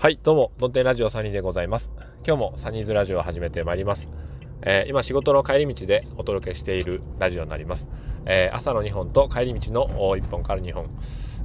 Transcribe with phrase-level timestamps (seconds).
[0.00, 1.90] はい、どうも、ドンテンラジオサニーでございます。
[2.24, 4.08] 今日もサニーズラジオを始めてまいります。
[4.62, 7.88] えー、今、仕事の帰り道でお届けしているラジオになります。
[8.24, 10.88] えー、朝の2本と帰り道の1本から2本、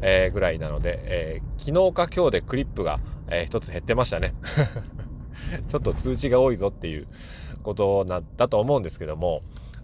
[0.03, 4.35] えー、ぐらいなので、え昨日か今日でクリップが、え1つ減ってましたね。
[5.67, 7.07] ちょっと通知が多いぞっていう
[7.63, 9.41] ことなだと思うんですけども、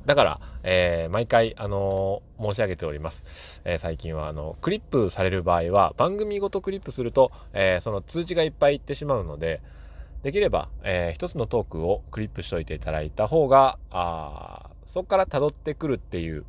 [0.09, 3.61] だから、えー、毎回、あのー、申し上げております。
[3.63, 9.61] えー、最近は、あの、クリップされる場合は、番組ごとクリップすると、えその通知がいっぱいいってしまうので、
[10.23, 16.43] できれば、え一つのトークをクリップしといていただいた方が、あそこから辿ってくるっていう、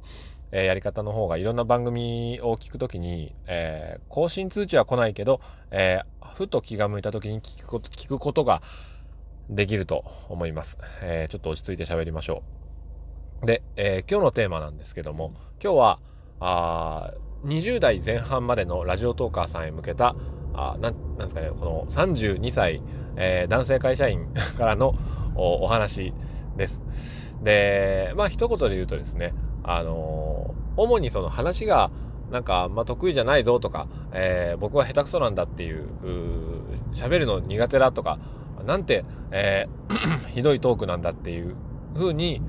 [0.52, 6.00] えやり方の方が、いろんな番組を聞くときに、え更新通知は来ないけど、え
[6.34, 8.62] ふと気が向いたときに聞くこと、聞くことが
[9.50, 10.78] できると思います。
[11.02, 12.59] えちょっと落ち着いて喋りましょう。
[13.44, 15.98] で、えー、今日のテーマなんですけども、今日は、
[16.40, 17.12] あ
[17.44, 20.14] 20代前半までのラジオトーカーさんへ向けた、
[20.52, 22.82] あななんですかね、この32歳、
[23.16, 24.26] えー、男性会社員
[24.58, 24.94] からの
[25.36, 26.12] お話
[26.56, 26.82] です。
[27.42, 31.90] で、まあ一言で言うとですね、あのー、主にその話が
[32.30, 35.86] なんかあんま得意じゃないぞとか、えー、僕は下手くそなんだっていう
[36.92, 38.18] 喋るの苦手だとか
[38.66, 41.56] なんて、えー、 ひどいトークなんだっていう
[41.94, 42.42] 風に、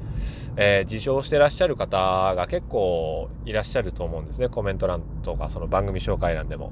[0.57, 4.49] えー、自称してらっしゃる方が結構いらっしゃると思うんですね。
[4.49, 6.71] コメント欄とか、その番組紹介欄でも。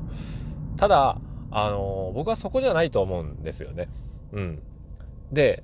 [0.77, 1.17] ただ、
[1.51, 3.89] あのー、僕はそこじゃないと思うんですよね。
[4.33, 4.61] うん。
[5.31, 5.63] で、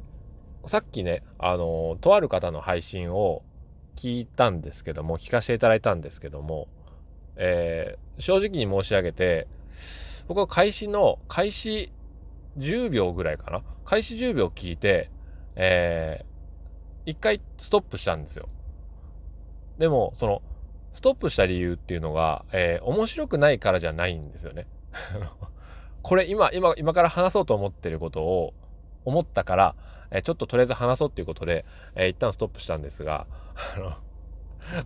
[0.65, 3.43] さっきね、あのー、とある方の配信を
[3.95, 6.67] 聞いたんですけども、聞かせていただいたんですけども、
[7.35, 9.47] えー、正直に申し上げて、
[10.27, 11.91] 僕は開始の、開始
[12.57, 13.61] 10秒ぐらいかな。
[13.83, 15.11] 開始10秒聞いて、
[15.55, 16.34] えー、
[17.05, 18.49] 一回ストップしたんですよ。
[19.77, 20.41] でも、その、
[20.91, 24.67] ストップした理由っていうのが、えー、面白くないからじゃないんですよね。
[26.01, 28.53] これ今、今、今から話そうと思ってることを
[29.03, 29.75] 思ったから、
[30.11, 33.27] えー、ちょっととりあえず話そうっていうことで、えー、一旦ストップしたんですが、
[33.75, 33.93] あの、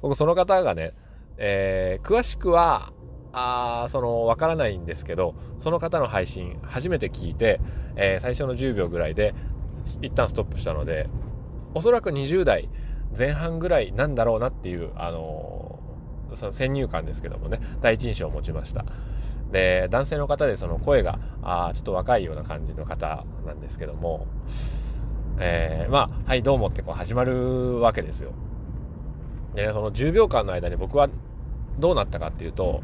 [0.01, 0.93] 僕その方がね、
[1.37, 2.91] えー、詳しくは、
[3.31, 7.61] あその、わからないんですけど、その方の配信、初めて聞いて、
[7.95, 9.35] えー、最初の10秒ぐらいで、
[10.01, 11.07] 一旦ストップしたので、
[11.73, 12.69] おそらく20代
[13.17, 18.85] 前半ぐらいなんだろうなっていう、あのー、その先入観ですけどもね、第一印象を持ちました。
[19.51, 24.27] で、男性の方でその声が、あちょっと若いような感じの方なんですけども、
[25.39, 28.31] えー、まあ、はい、どうもってこう始まるわけですよ。
[29.55, 31.09] で、ね、その10秒間の間に僕は
[31.79, 32.83] どうなったかっていうと、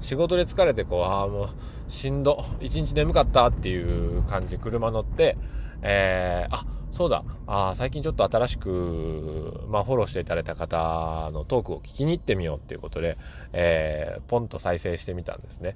[0.00, 1.48] 仕事で疲れてこう、ああ、もう
[1.88, 5.36] しんど、一日眠かったっていう感じ車乗って、
[5.82, 13.18] えー、あ、そうだ、あ最近ちょっと新しく、まあ、フォローしていただいた方のトークを聞きに行ってみようっていうことで、
[13.52, 15.74] えー、ポンと再生してみたんですね。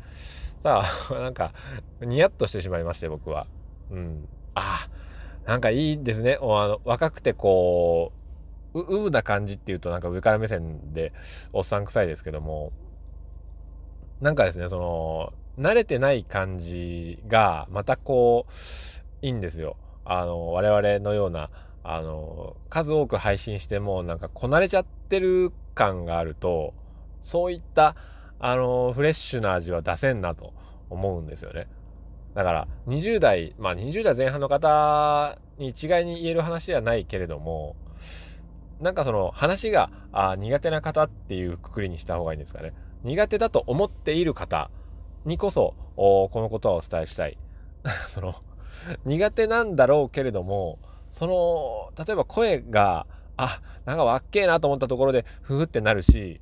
[0.61, 1.53] さあ、 なんか、
[2.01, 3.49] ニヤッとしてしまいまして、僕は。
[3.91, 4.29] うん。
[4.55, 4.89] あ
[5.45, 6.39] なんかいいですね。
[6.41, 8.12] あの若くてこ
[8.73, 11.12] う、う、うな感じっていうとなんか上から目線で
[11.53, 12.71] おっさん臭いですけども、
[14.21, 19.77] なんかですね、その、慣れてない感じが、またこう、いいんですよ。
[20.11, 21.51] あの、我々のような、
[21.85, 26.73] あの、数多く配信しても、なんかこなれちゃってる感があると、
[27.21, 27.95] そういった、
[28.39, 30.55] あの、フレッシュな味は出せんなと
[30.89, 31.69] 思うんですよね。
[32.35, 37.77] だから、20代、まあ20代前半の方に一概に言える話ではないけれども、
[38.81, 42.73] なんかその話があ苦手な方っていうくくりにした方がいいんですかね。
[43.03, 44.71] 苦手だと思っている方
[45.27, 47.37] にこそ、このことはお伝えしたい。
[48.09, 48.37] その、
[49.05, 50.78] 苦手なんだろうけれども、
[51.11, 53.06] その、例えば声が、
[53.37, 56.41] あ、なんかわっけえなと思ったところで、ふふってなるし、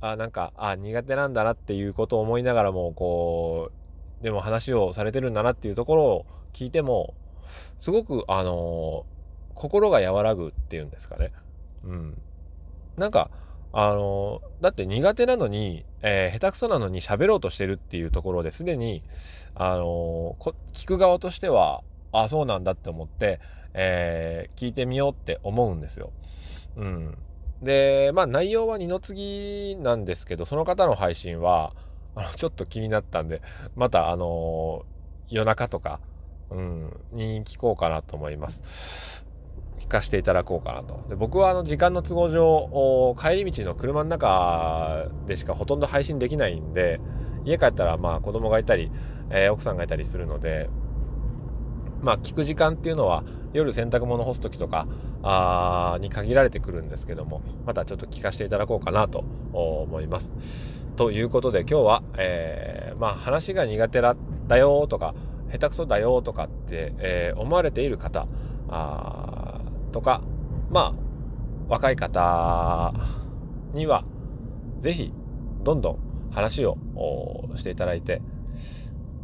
[0.00, 3.70] あ、なんか、あ、苦手なんだなっていうことを思いながらも、こ
[4.20, 7.14] う、でも話をされてるんだなっていうところを聞いても、
[7.78, 9.06] すごく、あの
[9.54, 11.32] 心が和らぐっていうんですかね。
[11.84, 12.22] うん。
[12.96, 13.30] なんか、
[13.72, 19.02] あのだって苦手なのに、えー、下手くそなのに喋ろうとしてるっていうところですでに、
[19.54, 20.36] あの
[20.72, 21.82] 聞く側としては、
[22.12, 23.40] あ、そうなんだって思って、
[23.74, 26.12] えー、聞いてみようって思うんですよ。
[26.76, 27.18] うん。
[27.62, 31.74] で、まあ内容は二の次なんですけど、その方の配信は、
[32.14, 33.42] あの、ちょっと気になったんで、
[33.76, 34.84] またあの
[35.28, 36.00] 夜中とか、
[36.50, 39.24] うん、に聞こうかなと思います。
[39.80, 41.00] 聞かせていただこうかなと。
[41.08, 47.00] で僕はあの時間の都合上、帰り道の車の中でしかほとんど配信できないんで、
[47.44, 48.92] 家帰ったらまあ子供がいたり、
[49.30, 50.68] えー、奥さんがいたりするので、
[52.02, 54.86] まあ聞く時間っていうのは夜洗濯物干す時とか
[55.22, 60.30] あに限られてくるんですけども、またちょっと聞かせていただこうかなと思います。
[60.96, 64.14] ということで今日は、えー、まあ話が苦手だ
[64.58, 65.14] よとか、
[65.50, 68.26] 下手くそだよとかって、えー、思われている方
[68.68, 69.39] あ
[69.90, 70.22] とか
[70.70, 71.10] まあ
[71.68, 72.92] 若い方
[73.72, 74.04] には
[74.80, 75.12] 是非
[75.62, 75.98] どんどん
[76.32, 76.78] 話を
[77.56, 78.22] していただいて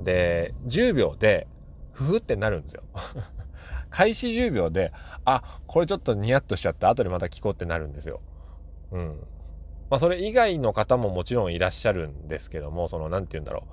[0.02, 1.46] で10秒で
[1.92, 2.82] ふふってなるんですよ。
[3.90, 4.92] 開始10秒で
[5.24, 8.20] あこれちょっとニヤッとしちゃって後でまた聞こうってなるんですよ。
[8.92, 9.20] うん。
[9.88, 13.64] まあそれ以外の方ももちろんいらっしゃるんですけどもその何て言うんだろ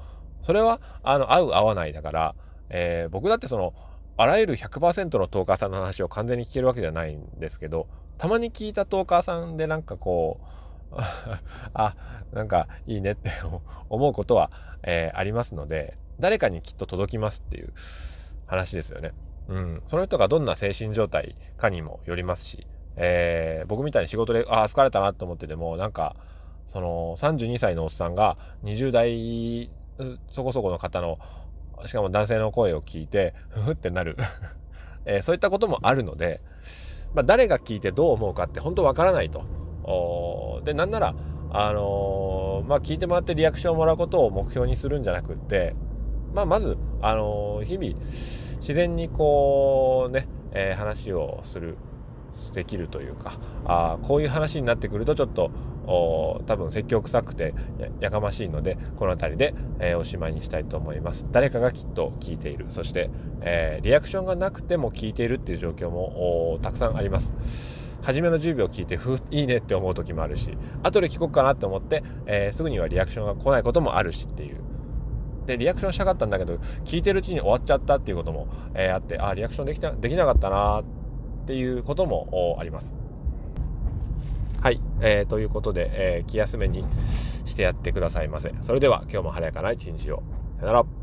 [0.41, 0.45] う。
[0.45, 2.35] それはあの合う合わないだから、
[2.69, 3.73] えー、僕だってその
[4.17, 7.87] あらゆる100%のトーカーさんの話を完全に聞けるわけじゃないんですけど
[8.17, 10.39] たまに聞いたトーカーさんでなんかこ
[10.91, 10.95] う
[11.73, 11.95] あ
[12.31, 13.31] なんかいいねって
[13.89, 14.51] 思うことは、
[14.83, 17.73] えー、ありますので誰かにきっと届きますっていう
[18.45, 19.13] 話ですよね。
[19.49, 22.65] うん、その人がどんな精神状態かにもよりますし、
[22.95, 26.15] えー、僕みたいに仕事であ疲れたなと思っててもなんか
[26.67, 29.69] その32歳のおっさんが20代
[30.29, 31.19] そこそこの方の
[31.85, 34.17] しかも男性の声を聞いてふふってなる
[35.05, 36.39] えー、そういったこともあるので、
[37.13, 39.43] まあ、誰が聞いてどう思うかって本当わからないと。
[40.63, 41.13] でなんなら、
[41.51, 45.75] あのー、まあ、聞いてもらってリアクションをもらうことを目標にするんじゃなくって、
[46.33, 48.01] まあ、まず、あのー、日々
[48.57, 51.77] 自然にこうね、え、話をする
[52.53, 55.51] できるというかあこういう話になってくるとちょっと
[55.85, 57.53] 多分説教臭くて
[57.99, 61.25] やかましいのでこの辺りで、えー、おしまいにしたいと思います。
[61.31, 62.67] 誰かがきっと聞いている。
[62.69, 63.09] そして、
[63.41, 67.33] えー、リアクションがなくても聞いているっていう状況もたくさんあります。
[68.01, 74.57] 初めの10秒聞いてふいいねって思う時もあるし後で聞こうかなって思って、えー、すぐにはリアクションが来ないこともあるしっていう。
[75.45, 81.02] でリアクションしたかったんだけど聞いてるうちに終わっちゃったっていうことも、えー、あってあリアクションできたできなかったなーって。
[81.43, 82.95] っていうこともあります
[84.61, 86.85] はい、えー、ということで、えー、気休めに
[87.43, 88.53] してやってくださいませ。
[88.61, 90.23] それでは今日も晴れやかな一日を。
[90.59, 91.02] さよなら。